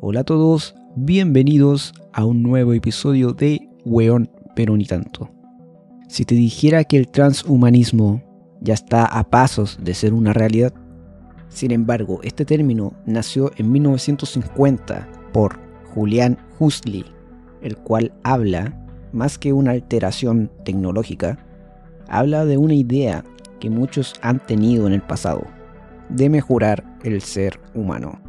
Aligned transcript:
Hola 0.00 0.20
a 0.20 0.24
todos, 0.24 0.76
bienvenidos 0.94 1.92
a 2.12 2.24
un 2.24 2.40
nuevo 2.40 2.72
episodio 2.72 3.32
de 3.32 3.68
Weón 3.84 4.30
pero 4.54 4.76
ni 4.76 4.84
tanto. 4.84 5.28
Si 6.06 6.24
te 6.24 6.36
dijera 6.36 6.84
que 6.84 6.96
el 6.96 7.08
transhumanismo 7.08 8.22
ya 8.60 8.74
está 8.74 9.06
a 9.06 9.24
pasos 9.24 9.76
de 9.82 9.94
ser 9.94 10.14
una 10.14 10.32
realidad, 10.32 10.72
sin 11.48 11.72
embargo, 11.72 12.20
este 12.22 12.44
término 12.44 12.92
nació 13.06 13.50
en 13.56 13.72
1950 13.72 15.08
por 15.32 15.58
Julian 15.94 16.38
Huxley, 16.60 17.04
el 17.60 17.76
cual 17.76 18.12
habla, 18.22 18.80
más 19.12 19.36
que 19.36 19.52
una 19.52 19.72
alteración 19.72 20.48
tecnológica, 20.64 21.44
habla 22.06 22.44
de 22.44 22.56
una 22.56 22.74
idea 22.74 23.24
que 23.58 23.68
muchos 23.68 24.14
han 24.22 24.38
tenido 24.46 24.86
en 24.86 24.92
el 24.92 25.02
pasado, 25.02 25.42
de 26.08 26.30
mejorar 26.30 26.84
el 27.02 27.20
ser 27.20 27.58
humano. 27.74 28.27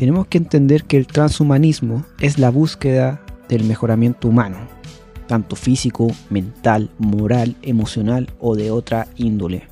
Tenemos 0.00 0.28
que 0.28 0.38
entender 0.38 0.84
que 0.84 0.96
el 0.96 1.06
transhumanismo 1.06 2.06
es 2.20 2.38
la 2.38 2.48
búsqueda 2.48 3.22
del 3.50 3.64
mejoramiento 3.64 4.28
humano, 4.28 4.56
tanto 5.26 5.56
físico, 5.56 6.10
mental, 6.30 6.88
moral, 6.96 7.54
emocional 7.60 8.30
o 8.40 8.56
de 8.56 8.70
otra 8.70 9.08
índole, 9.16 9.64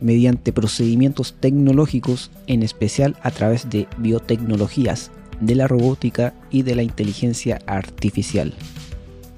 mediante 0.00 0.52
procedimientos 0.52 1.36
tecnológicos, 1.38 2.32
en 2.48 2.64
especial 2.64 3.16
a 3.22 3.30
través 3.30 3.70
de 3.70 3.86
biotecnologías, 3.98 5.12
de 5.40 5.54
la 5.54 5.68
robótica 5.68 6.34
y 6.50 6.62
de 6.62 6.74
la 6.74 6.82
inteligencia 6.82 7.60
artificial, 7.66 8.52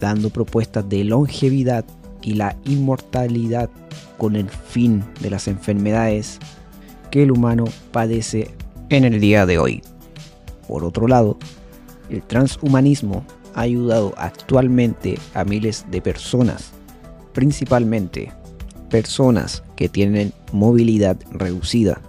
dando 0.00 0.30
propuestas 0.30 0.88
de 0.88 1.04
longevidad 1.04 1.84
y 2.22 2.36
la 2.36 2.56
inmortalidad 2.64 3.68
con 4.16 4.36
el 4.36 4.48
fin 4.48 5.04
de 5.20 5.28
las 5.28 5.46
enfermedades 5.46 6.38
que 7.10 7.22
el 7.22 7.32
humano 7.32 7.66
padece 7.90 8.48
en 8.88 9.04
el 9.04 9.20
día 9.20 9.44
de 9.44 9.58
hoy. 9.58 9.82
Por 10.72 10.84
otro 10.84 11.06
lado, 11.06 11.36
el 12.08 12.22
transhumanismo 12.22 13.26
ha 13.52 13.60
ayudado 13.60 14.14
actualmente 14.16 15.18
a 15.34 15.44
miles 15.44 15.84
de 15.90 16.00
personas, 16.00 16.72
principalmente 17.34 18.32
personas 18.88 19.62
que 19.76 19.90
tienen 19.90 20.32
movilidad 20.50 21.18
reducida, 21.30 22.00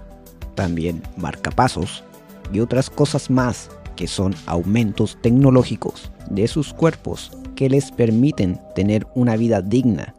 también 0.55 1.03
marcapasos 1.17 2.05
y 2.53 2.61
otras 2.61 2.89
cosas 2.89 3.29
más 3.29 3.69
que 3.97 4.07
son 4.07 4.33
aumentos 4.45 5.17
tecnológicos 5.21 6.09
de 6.29 6.47
sus 6.47 6.73
cuerpos 6.73 7.33
que 7.55 7.67
les 7.67 7.91
permiten 7.91 8.61
tener 8.75 9.05
una 9.13 9.35
vida 9.35 9.61
digna 9.61 10.15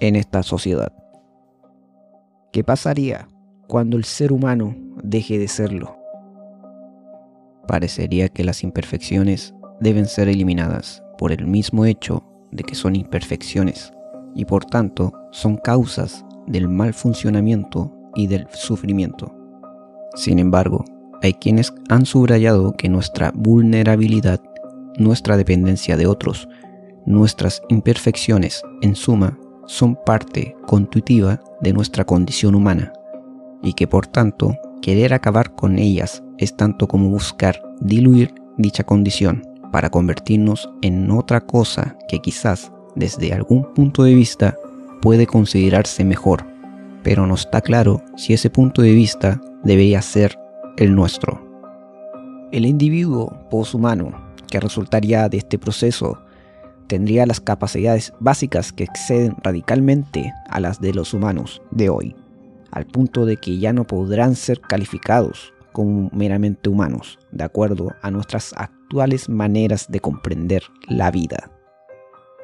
en 0.00 0.16
esta 0.16 0.42
sociedad. 0.42 0.92
¿Qué 2.52 2.64
pasaría 2.64 3.28
cuando 3.68 3.96
el 3.96 4.02
ser 4.02 4.32
humano 4.32 4.74
deje 5.00 5.38
de 5.38 5.46
serlo? 5.46 6.03
Parecería 7.66 8.28
que 8.28 8.44
las 8.44 8.62
imperfecciones 8.62 9.54
deben 9.80 10.06
ser 10.06 10.28
eliminadas 10.28 11.02
por 11.18 11.32
el 11.32 11.46
mismo 11.46 11.84
hecho 11.84 12.24
de 12.50 12.62
que 12.62 12.74
son 12.74 12.96
imperfecciones 12.96 13.92
y 14.34 14.44
por 14.44 14.64
tanto 14.64 15.12
son 15.30 15.56
causas 15.56 16.24
del 16.46 16.68
mal 16.68 16.94
funcionamiento 16.94 17.92
y 18.14 18.26
del 18.26 18.46
sufrimiento. 18.52 19.34
Sin 20.14 20.38
embargo, 20.38 20.84
hay 21.22 21.34
quienes 21.34 21.72
han 21.88 22.06
subrayado 22.06 22.72
que 22.72 22.88
nuestra 22.88 23.32
vulnerabilidad, 23.34 24.40
nuestra 24.98 25.36
dependencia 25.36 25.96
de 25.96 26.06
otros, 26.06 26.48
nuestras 27.06 27.62
imperfecciones, 27.68 28.62
en 28.82 28.94
suma, 28.94 29.38
son 29.66 29.98
parte 30.04 30.56
constitutiva 30.66 31.40
de 31.60 31.72
nuestra 31.72 32.04
condición 32.04 32.54
humana 32.54 32.92
y 33.62 33.72
que 33.72 33.86
por 33.86 34.06
tanto 34.06 34.54
querer 34.84 35.14
acabar 35.14 35.54
con 35.54 35.78
ellas 35.78 36.22
es 36.36 36.58
tanto 36.58 36.86
como 36.86 37.08
buscar 37.08 37.58
diluir 37.80 38.34
dicha 38.58 38.84
condición 38.84 39.42
para 39.72 39.88
convertirnos 39.88 40.68
en 40.82 41.10
otra 41.10 41.40
cosa 41.40 41.96
que 42.06 42.18
quizás 42.18 42.70
desde 42.94 43.32
algún 43.32 43.72
punto 43.72 44.02
de 44.02 44.14
vista 44.14 44.58
puede 45.00 45.26
considerarse 45.26 46.04
mejor, 46.04 46.44
pero 47.02 47.26
no 47.26 47.34
está 47.34 47.62
claro 47.62 48.02
si 48.18 48.34
ese 48.34 48.50
punto 48.50 48.82
de 48.82 48.92
vista 48.92 49.40
debería 49.62 50.02
ser 50.02 50.38
el 50.76 50.94
nuestro. 50.94 51.42
El 52.52 52.66
individuo 52.66 53.34
poshumano 53.50 54.34
que 54.50 54.60
resultaría 54.60 55.30
de 55.30 55.38
este 55.38 55.58
proceso 55.58 56.18
tendría 56.88 57.24
las 57.24 57.40
capacidades 57.40 58.12
básicas 58.20 58.70
que 58.70 58.84
exceden 58.84 59.34
radicalmente 59.42 60.30
a 60.50 60.60
las 60.60 60.78
de 60.78 60.92
los 60.92 61.14
humanos 61.14 61.62
de 61.70 61.88
hoy, 61.88 62.14
al 62.74 62.86
punto 62.86 63.24
de 63.24 63.36
que 63.36 63.58
ya 63.58 63.72
no 63.72 63.86
podrán 63.86 64.34
ser 64.34 64.60
calificados 64.60 65.54
como 65.72 66.10
meramente 66.12 66.68
humanos, 66.68 67.20
de 67.30 67.44
acuerdo 67.44 67.94
a 68.02 68.10
nuestras 68.10 68.52
actuales 68.56 69.28
maneras 69.28 69.86
de 69.88 70.00
comprender 70.00 70.64
la 70.88 71.12
vida. 71.12 71.50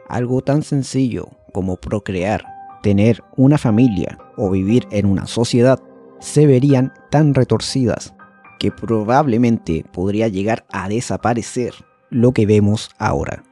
Algo 0.08 0.41
tan 0.41 0.62
sencillo 0.62 1.28
como 1.52 1.76
procrear, 1.76 2.44
tener 2.80 3.24
una 3.36 3.58
familia 3.58 4.18
o 4.36 4.50
vivir 4.50 4.86
en 4.92 5.06
una 5.06 5.26
sociedad 5.26 5.80
se 6.20 6.47
verían 6.47 6.92
tan 7.10 7.34
retorcidas 7.34 8.14
que 8.60 8.70
probablemente 8.70 9.84
podría 9.92 10.28
llegar 10.28 10.64
a 10.70 10.88
desaparecer 10.88 11.74
lo 12.08 12.32
que 12.32 12.47
vemos 12.47 12.91
ahora. 12.98 13.42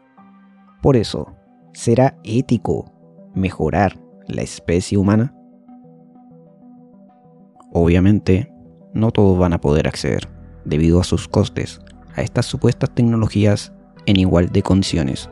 Por 0.80 0.96
eso, 0.96 1.34
¿será 1.72 2.18
ético 2.22 2.92
mejorar 3.34 3.98
la 4.28 4.42
especie 4.42 4.96
humana? 4.96 5.34
Obviamente, 7.72 8.52
no 8.94 9.10
todos 9.10 9.38
van 9.38 9.52
a 9.52 9.60
poder 9.60 9.86
acceder, 9.86 10.28
debido 10.64 11.00
a 11.00 11.04
sus 11.04 11.28
costes, 11.28 11.80
a 12.14 12.22
estas 12.22 12.46
supuestas 12.46 12.90
tecnologías 12.94 13.72
en 14.06 14.16
igual 14.16 14.48
de 14.50 14.62
condiciones. 14.62 15.28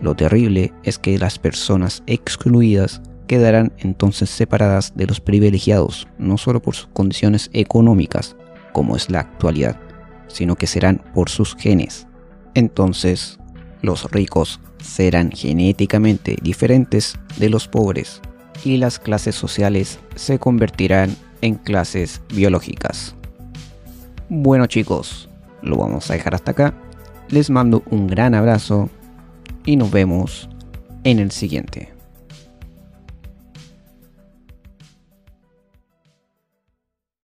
Lo 0.00 0.14
terrible 0.14 0.72
es 0.82 0.98
que 0.98 1.18
las 1.18 1.38
personas 1.38 2.02
excluidas 2.06 3.00
quedarán 3.26 3.72
entonces 3.78 4.28
separadas 4.28 4.92
de 4.94 5.06
los 5.06 5.20
privilegiados, 5.20 6.06
no 6.18 6.36
solo 6.36 6.60
por 6.60 6.74
sus 6.74 6.88
condiciones 6.88 7.50
económicas, 7.52 8.36
como 8.72 8.96
es 8.96 9.08
la 9.08 9.20
actualidad, 9.20 9.80
sino 10.28 10.56
que 10.56 10.66
serán 10.66 11.02
por 11.14 11.30
sus 11.30 11.56
genes. 11.56 12.06
Entonces, 12.54 13.38
los 13.82 14.10
ricos 14.10 14.60
serán 14.82 15.30
genéticamente 15.30 16.36
diferentes 16.42 17.18
de 17.38 17.48
los 17.48 17.68
pobres 17.68 18.20
y 18.64 18.76
las 18.76 18.98
clases 18.98 19.34
sociales 19.34 19.98
se 20.14 20.38
convertirán 20.38 21.16
en 21.44 21.56
clases 21.56 22.22
biológicas. 22.34 23.14
Bueno 24.30 24.66
chicos, 24.66 25.28
lo 25.60 25.76
vamos 25.76 26.10
a 26.10 26.14
dejar 26.14 26.34
hasta 26.34 26.52
acá. 26.52 26.74
Les 27.28 27.50
mando 27.50 27.82
un 27.90 28.06
gran 28.06 28.34
abrazo 28.34 28.88
y 29.66 29.76
nos 29.76 29.90
vemos 29.90 30.48
en 31.04 31.18
el 31.18 31.30
siguiente. 31.30 31.93